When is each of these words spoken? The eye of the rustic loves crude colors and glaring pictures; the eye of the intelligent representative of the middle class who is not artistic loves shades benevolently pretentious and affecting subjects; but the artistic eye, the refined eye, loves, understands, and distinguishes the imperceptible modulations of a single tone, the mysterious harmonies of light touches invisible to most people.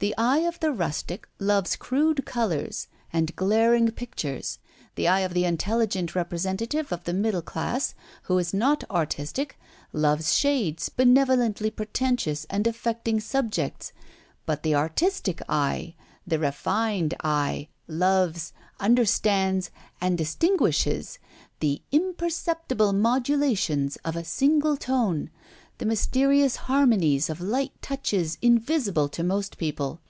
The 0.00 0.14
eye 0.16 0.46
of 0.46 0.60
the 0.60 0.70
rustic 0.70 1.28
loves 1.40 1.74
crude 1.74 2.24
colors 2.24 2.86
and 3.12 3.34
glaring 3.34 3.90
pictures; 3.90 4.60
the 4.94 5.08
eye 5.08 5.22
of 5.22 5.34
the 5.34 5.44
intelligent 5.44 6.14
representative 6.14 6.92
of 6.92 7.02
the 7.02 7.12
middle 7.12 7.42
class 7.42 7.96
who 8.22 8.38
is 8.38 8.54
not 8.54 8.84
artistic 8.92 9.58
loves 9.92 10.36
shades 10.36 10.88
benevolently 10.88 11.68
pretentious 11.72 12.46
and 12.48 12.68
affecting 12.68 13.18
subjects; 13.18 13.92
but 14.46 14.62
the 14.62 14.76
artistic 14.76 15.42
eye, 15.48 15.96
the 16.24 16.38
refined 16.38 17.14
eye, 17.24 17.66
loves, 17.88 18.52
understands, 18.78 19.72
and 20.00 20.16
distinguishes 20.16 21.18
the 21.58 21.82
imperceptible 21.90 22.92
modulations 22.92 23.96
of 24.04 24.14
a 24.14 24.22
single 24.22 24.76
tone, 24.76 25.28
the 25.78 25.86
mysterious 25.86 26.56
harmonies 26.56 27.30
of 27.30 27.40
light 27.40 27.70
touches 27.80 28.36
invisible 28.42 29.08
to 29.08 29.22
most 29.22 29.56
people. 29.58 30.00